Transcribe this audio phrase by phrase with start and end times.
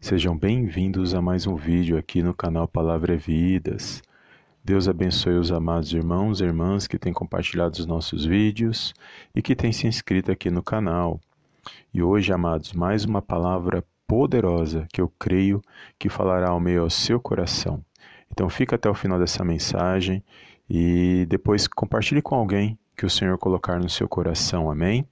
[0.00, 4.02] Sejam bem-vindos a mais um vídeo aqui no canal Palavra é Vidas.
[4.62, 8.94] Deus abençoe os amados irmãos e irmãs que têm compartilhado os nossos vídeos
[9.34, 11.18] e que têm se inscrito aqui no canal.
[11.92, 15.60] E hoje, amados, mais uma palavra poderosa que eu creio
[15.98, 17.84] que falará ao meio ao seu coração.
[18.30, 20.22] Então fica até o final dessa mensagem
[20.70, 24.70] e depois compartilhe com alguém que o Senhor colocar no seu coração.
[24.70, 25.04] Amém?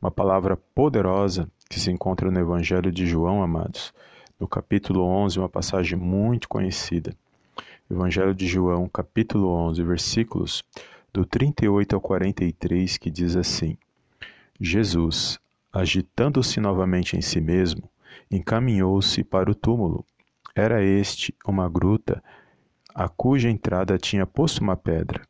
[0.00, 3.92] Uma palavra poderosa que se encontra no Evangelho de João, amados
[4.42, 7.14] no capítulo 11, uma passagem muito conhecida.
[7.88, 10.64] Evangelho de João, capítulo 11, versículos
[11.12, 13.78] do 38 ao 43, que diz assim:
[14.60, 15.38] Jesus,
[15.72, 17.88] agitando-se novamente em si mesmo,
[18.28, 20.04] encaminhou-se para o túmulo.
[20.56, 22.20] Era este uma gruta,
[22.92, 25.22] a cuja entrada tinha posto uma pedra.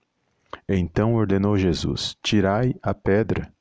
[0.67, 3.53] Então ordenou Jesus: Tirai a pedra.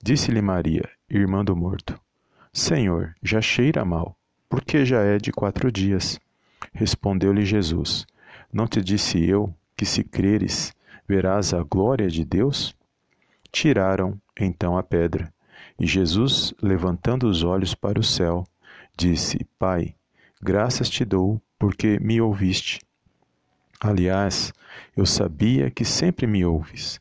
[0.00, 2.00] Disse-lhe Maria, irmã do morto:
[2.52, 4.16] Senhor, já cheira mal
[4.54, 6.20] porque já é de quatro dias.
[6.72, 8.06] Respondeu-lhe Jesus:
[8.52, 10.72] Não te disse eu que, se creres,
[11.08, 12.72] verás a glória de Deus?
[13.50, 15.28] Tiraram então a pedra.
[15.76, 18.44] E Jesus, levantando os olhos para o céu,
[18.96, 19.96] disse: Pai,
[20.40, 22.78] graças te dou, porque me ouviste.
[23.80, 24.52] Aliás,
[24.96, 27.00] eu sabia que sempre me ouves,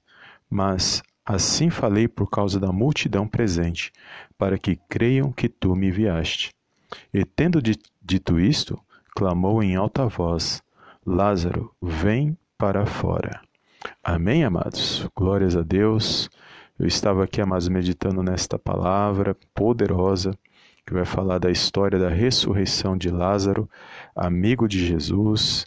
[0.49, 3.91] mas assim falei por causa da multidão presente,
[4.39, 6.51] para que creiam que tu me enviaste.
[7.13, 8.79] E tendo dito isto,
[9.15, 10.61] clamou em alta voz:
[11.05, 13.41] Lázaro, vem para fora.
[14.03, 15.07] Amém, amados?
[15.15, 16.29] Glórias a Deus.
[16.79, 20.37] Eu estava aqui, amados, meditando nesta palavra poderosa
[20.85, 23.69] que vai falar da história da ressurreição de Lázaro,
[24.15, 25.65] amigo de Jesus.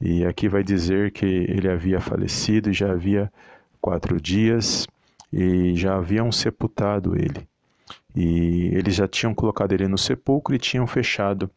[0.00, 3.32] E aqui vai dizer que ele havia falecido e já havia
[3.80, 4.86] quatro dias
[5.32, 7.46] e já haviam sepultado ele.
[8.16, 11.50] E eles já tinham colocado ele no sepulcro e tinham fechado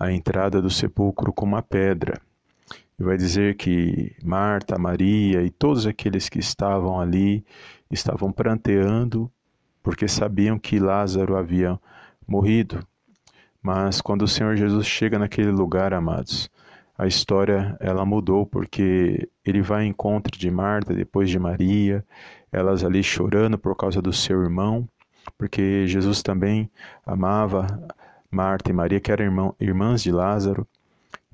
[0.00, 2.18] a entrada do sepulcro com uma pedra.
[2.98, 7.44] E vai dizer que Marta, Maria e todos aqueles que estavam ali
[7.90, 9.30] estavam pranteando
[9.82, 11.78] porque sabiam que Lázaro havia
[12.26, 12.86] morrido.
[13.62, 16.48] Mas quando o Senhor Jesus chega naquele lugar, amados,
[16.96, 22.02] a história ela mudou porque ele vai em encontro de Marta, depois de Maria,
[22.50, 24.88] elas ali chorando por causa do seu irmão
[25.36, 26.70] porque Jesus também
[27.04, 27.66] amava
[28.30, 30.66] Marta e Maria, que eram irmão, irmãs de Lázaro,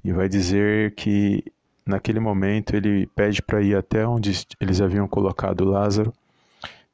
[0.05, 1.45] e vai dizer que
[1.84, 6.12] naquele momento ele pede para ir até onde eles haviam colocado Lázaro,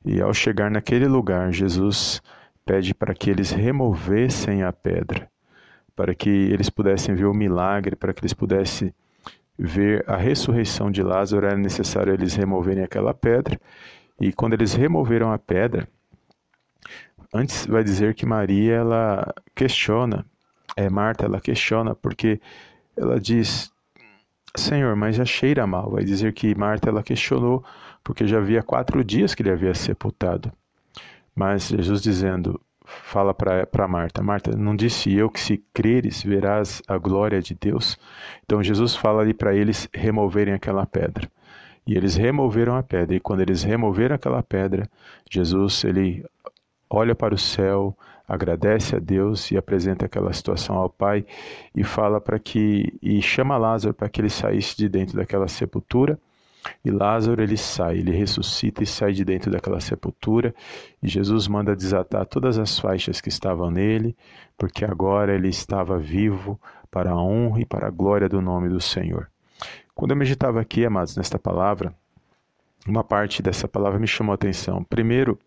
[0.05, 2.23] e ao chegar naquele lugar, Jesus
[2.65, 5.28] pede para que eles removessem a pedra,
[5.95, 8.95] para que eles pudessem ver o milagre, para que eles pudessem
[9.59, 13.59] ver a ressurreição de Lázaro, era necessário eles removerem aquela pedra.
[14.21, 15.89] E quando eles removeram a pedra,
[17.33, 20.25] Antes vai dizer que Maria ela questiona,
[20.77, 22.41] é Marta ela questiona porque
[22.97, 23.71] ela diz
[24.57, 25.91] Senhor, mas já cheira mal.
[25.91, 27.65] Vai dizer que Marta ela questionou
[28.03, 30.51] porque já havia quatro dias que ele havia sepultado.
[31.35, 36.97] Mas Jesus dizendo, fala para Marta: Marta, não disse eu que se creres verás a
[36.97, 37.99] glória de Deus?
[38.45, 41.29] Então Jesus fala ali para eles removerem aquela pedra.
[41.87, 43.15] E eles removeram a pedra.
[43.15, 44.89] E quando eles removeram aquela pedra,
[45.31, 46.25] Jesus ele
[46.89, 47.97] olha para o céu,
[48.29, 51.25] agradece a Deus e apresenta aquela situação ao Pai
[51.75, 56.19] e fala para que e chama Lázaro para que ele saísse de dentro daquela sepultura.
[56.85, 60.53] E Lázaro ele sai, ele ressuscita e sai de dentro daquela sepultura.
[61.01, 64.16] E Jesus manda desatar todas as faixas que estavam nele,
[64.59, 66.60] porque agora ele estava vivo
[66.91, 69.31] para a honra e para a glória do nome do Senhor.
[69.95, 71.95] Quando eu meditava aqui, amados, nesta palavra,
[72.86, 74.84] uma parte dessa palavra me chamou a atenção.
[74.84, 75.38] Primeiro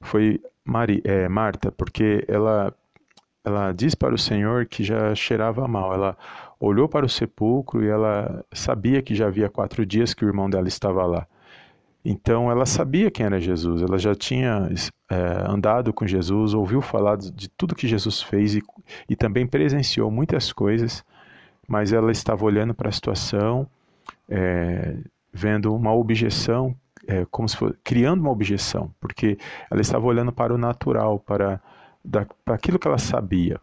[0.00, 2.74] foi Mari, é, Marta, porque ela,
[3.44, 5.92] ela diz para o Senhor que já cheirava mal.
[5.94, 6.16] Ela
[6.60, 10.48] olhou para o sepulcro e ela sabia que já havia quatro dias que o irmão
[10.48, 11.26] dela estava lá.
[12.04, 14.68] Então ela sabia quem era Jesus, ela já tinha
[15.08, 15.16] é,
[15.48, 18.62] andado com Jesus, ouviu falar de tudo que Jesus fez e,
[19.08, 21.04] e também presenciou muitas coisas,
[21.68, 23.68] mas ela estava olhando para a situação,
[24.28, 24.96] é,
[25.32, 26.74] vendo uma objeção
[27.06, 29.38] é, como se fosse criando uma objeção, porque
[29.70, 31.60] ela estava olhando para o natural, para,
[32.04, 33.60] da, para aquilo que ela sabia.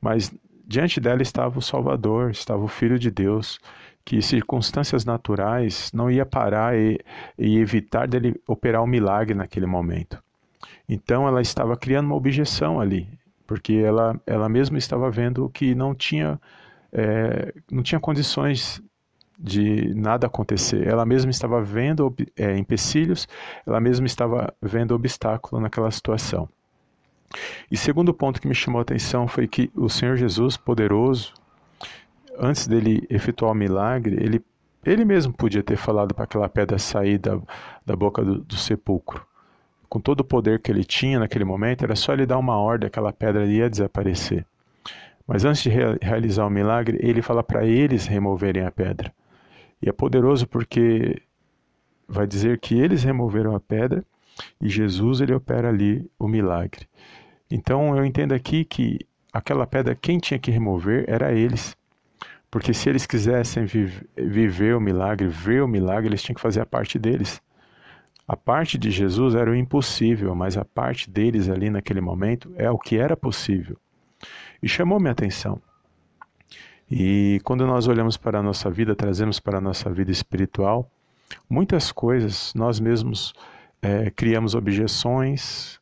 [0.00, 0.32] Mas
[0.66, 3.58] diante dela estava o Salvador, estava o Filho de Deus,
[4.04, 6.98] que circunstâncias naturais não ia parar e,
[7.38, 10.22] e evitar dele operar um milagre naquele momento.
[10.88, 13.08] Então ela estava criando uma objeção ali,
[13.46, 16.40] porque ela, ela mesma estava vendo que não tinha,
[16.92, 18.82] é, não tinha condições
[19.40, 20.86] de nada acontecer.
[20.86, 23.26] Ela mesma estava vendo é, empecilhos,
[23.66, 26.48] ela mesma estava vendo obstáculo naquela situação.
[27.70, 31.32] E segundo ponto que me chamou a atenção foi que o Senhor Jesus, poderoso,
[32.38, 34.44] antes dele efetuar o milagre, ele,
[34.84, 37.40] ele mesmo podia ter falado para aquela pedra sair da,
[37.86, 39.24] da boca do, do sepulcro.
[39.88, 42.86] Com todo o poder que ele tinha naquele momento, era só ele dar uma ordem,
[42.86, 44.46] aquela pedra ia desaparecer.
[45.26, 49.12] Mas antes de realizar o milagre, ele fala para eles removerem a pedra.
[49.82, 51.22] E é poderoso porque
[52.06, 54.04] vai dizer que eles removeram a pedra
[54.60, 56.86] e Jesus ele opera ali o milagre.
[57.50, 58.98] Então eu entendo aqui que
[59.32, 61.76] aquela pedra quem tinha que remover era eles.
[62.50, 66.66] Porque se eles quisessem viver o milagre, ver o milagre, eles tinham que fazer a
[66.66, 67.40] parte deles.
[68.26, 72.68] A parte de Jesus era o impossível, mas a parte deles ali naquele momento é
[72.70, 73.76] o que era possível.
[74.62, 75.60] E chamou minha atenção.
[76.90, 80.90] E quando nós olhamos para a nossa vida, trazemos para a nossa vida espiritual,
[81.48, 83.32] muitas coisas nós mesmos
[83.80, 85.78] é, criamos objeções,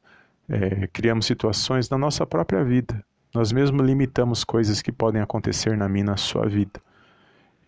[0.48, 3.02] é, criamos situações na nossa própria vida.
[3.34, 6.80] Nós mesmos limitamos coisas que podem acontecer na minha, na sua vida.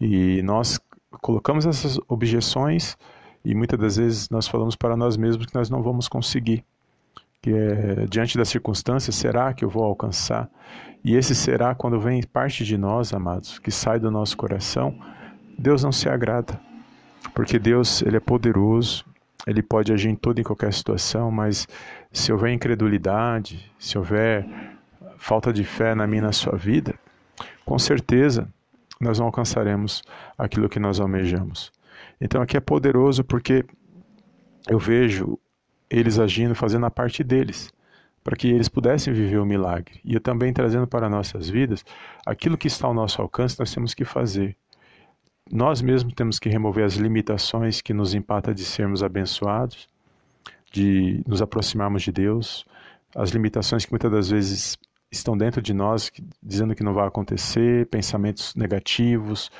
[0.00, 0.78] E nós
[1.20, 2.96] colocamos essas objeções
[3.44, 6.64] e muitas das vezes nós falamos para nós mesmos que nós não vamos conseguir
[7.42, 10.48] que é diante das circunstâncias, será que eu vou alcançar?
[11.02, 14.94] E esse será, quando vem parte de nós, amados, que sai do nosso coração,
[15.58, 16.60] Deus não se agrada.
[17.34, 19.04] Porque Deus, Ele é poderoso,
[19.46, 21.66] Ele pode agir em toda e qualquer situação, mas
[22.12, 24.46] se houver incredulidade, se houver
[25.16, 26.94] falta de fé na minha na sua vida,
[27.64, 28.48] com certeza
[29.00, 30.02] nós não alcançaremos
[30.36, 31.72] aquilo que nós almejamos.
[32.20, 33.64] Então aqui é poderoso porque
[34.69, 35.38] eu vejo
[35.90, 37.72] eles agindo, fazendo a parte deles,
[38.22, 40.00] para que eles pudessem viver o milagre.
[40.04, 41.84] E também trazendo para nossas vidas
[42.25, 44.56] aquilo que está ao nosso alcance, nós temos que fazer.
[45.50, 49.88] Nós mesmos temos que remover as limitações que nos impactam de sermos abençoados,
[50.70, 52.64] de nos aproximarmos de Deus,
[53.16, 54.78] as limitações que muitas das vezes
[55.10, 56.10] estão dentro de nós,
[56.40, 59.50] dizendo que não vai acontecer, pensamentos negativos,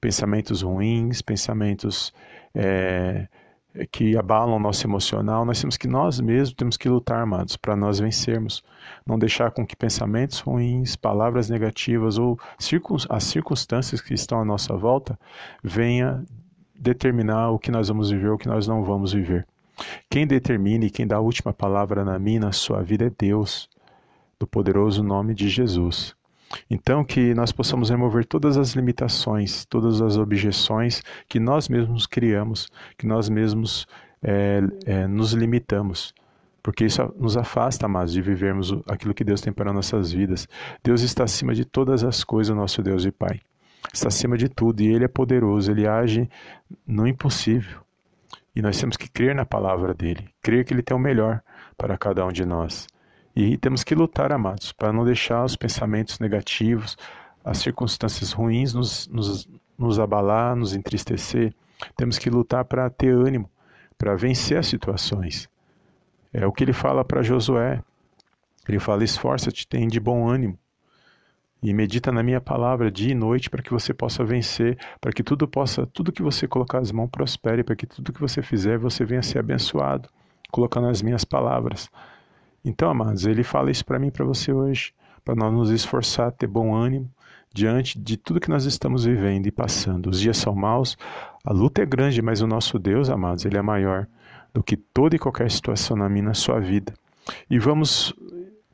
[0.00, 2.12] pensamentos ruins, pensamentos
[2.54, 3.26] é,
[3.86, 7.76] que abalam o nosso emocional, nós temos que nós mesmos temos que lutar, amados, para
[7.76, 8.62] nós vencermos.
[9.06, 12.38] Não deixar com que pensamentos ruins, palavras negativas ou
[13.08, 15.18] as circunstâncias que estão à nossa volta
[15.62, 16.24] venha
[16.74, 19.46] determinar o que nós vamos viver ou o que nós não vamos viver.
[20.10, 23.68] Quem determina e quem dá a última palavra na minha, na sua vida é Deus,
[24.38, 26.17] do poderoso nome de Jesus.
[26.70, 32.68] Então, que nós possamos remover todas as limitações, todas as objeções que nós mesmos criamos,
[32.96, 33.86] que nós mesmos
[34.22, 36.14] é, é, nos limitamos.
[36.62, 40.48] Porque isso nos afasta mais de vivermos aquilo que Deus tem para nossas vidas.
[40.82, 43.40] Deus está acima de todas as coisas, nosso Deus e Pai.
[43.92, 46.28] Está acima de tudo e Ele é poderoso, Ele age
[46.86, 47.80] no impossível.
[48.54, 51.40] E nós temos que crer na palavra dele, crer que Ele tem o melhor
[51.76, 52.86] para cada um de nós.
[53.40, 56.98] E temos que lutar, amados, para não deixar os pensamentos negativos,
[57.44, 61.54] as circunstâncias ruins nos, nos, nos abalar, nos entristecer.
[61.96, 63.48] Temos que lutar para ter ânimo,
[63.96, 65.48] para vencer as situações.
[66.32, 67.80] É o que ele fala para Josué.
[68.68, 70.58] Ele fala: esforça-te, tem de bom ânimo.
[71.62, 75.22] E medita na minha palavra dia e noite para que você possa vencer, para que
[75.22, 78.78] tudo possa, tudo que você colocar as mãos prospere, para que tudo que você fizer
[78.78, 80.08] você venha ser abençoado,
[80.50, 81.88] colocando as minhas palavras.
[82.64, 84.92] Então, amados, ele fala isso para mim e para você hoje,
[85.24, 87.10] para nós nos esforçar, ter bom ânimo
[87.52, 90.10] diante de tudo que nós estamos vivendo e passando.
[90.10, 90.96] Os dias são maus,
[91.44, 94.06] a luta é grande, mas o nosso Deus, amados, ele é maior
[94.52, 96.92] do que toda e qualquer situação na minha na sua vida.
[97.50, 98.14] E vamos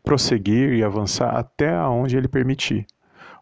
[0.03, 2.87] prosseguir e avançar até aonde ele permitir.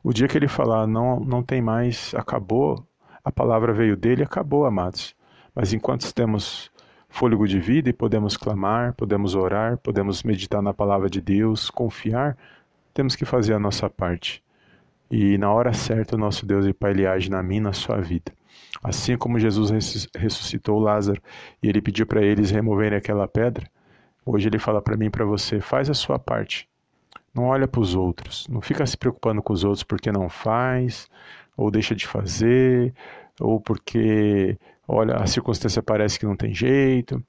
[0.02, 2.87] O dia que ele falar não não tem mais, acabou,
[3.25, 5.14] a palavra veio dele, acabou, amados.
[5.54, 6.70] Mas enquanto temos
[7.12, 12.37] fôlego de vida e podemos clamar, podemos orar, podemos meditar na palavra de Deus, confiar,
[12.95, 14.42] temos que fazer a nossa parte.
[15.11, 18.00] E na hora certa, o nosso Deus e Pai ele age na minha, na sua
[18.00, 18.33] vida.
[18.83, 21.21] Assim como Jesus ressuscitou Lázaro
[21.62, 23.71] e ele pediu para eles removerem aquela pedra,
[24.25, 26.66] hoje ele fala para mim e para você: faz a sua parte.
[27.35, 31.09] Não olha para os outros, não fica se preocupando com os outros porque não faz,
[31.56, 32.94] ou deixa de fazer,
[33.40, 37.23] ou porque, olha, a circunstância parece que não tem jeito,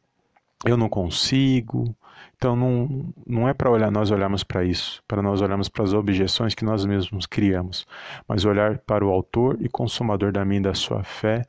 [0.65, 1.96] eu não consigo.
[2.36, 5.94] Então não, não é para olhar nós olharmos para isso, para nós olharmos para as
[5.94, 7.86] objeções que nós mesmos criamos,
[8.27, 11.44] mas olhar para o autor e consumador da minha da sua fé,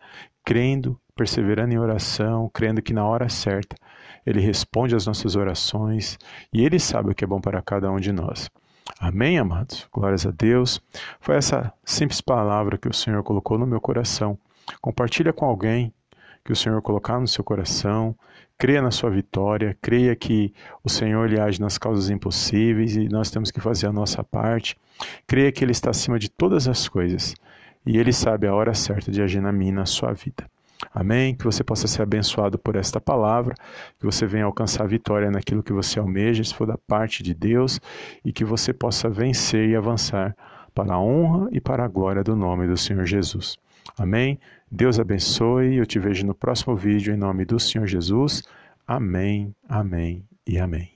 [0.45, 3.77] crendo, perseverando em oração, crendo que na hora certa
[4.27, 6.19] ele responde às nossas orações
[6.53, 8.49] e ele sabe o que é bom para cada um de nós.
[9.01, 9.89] Amém, amados?
[9.91, 10.81] Glórias a Deus.
[11.21, 14.39] Foi essa simples palavra que o Senhor colocou no meu coração.
[14.81, 15.93] Compartilha com alguém
[16.45, 18.15] que o Senhor colocar no seu coração.
[18.59, 23.31] Creia na sua vitória, creia que o Senhor lhe age nas causas impossíveis e nós
[23.31, 24.77] temos que fazer a nossa parte.
[25.27, 27.35] Creia que Ele está acima de todas as coisas
[27.85, 30.49] e Ele sabe a hora certa de agir na minha na sua vida.
[30.93, 31.35] Amém?
[31.35, 33.55] Que você possa ser abençoado por esta palavra,
[33.99, 37.81] que você venha alcançar vitória naquilo que você almeja, se for da parte de Deus,
[38.25, 40.37] e que você possa vencer e avançar
[40.75, 43.57] para a honra e para a glória do nome do Senhor Jesus.
[43.97, 44.39] Amém?
[44.71, 45.77] Deus abençoe.
[45.77, 48.43] Eu te vejo no próximo vídeo em nome do Senhor Jesus.
[48.87, 50.94] Amém, amém e amém.